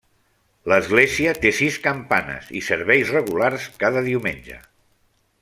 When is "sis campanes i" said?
1.57-2.63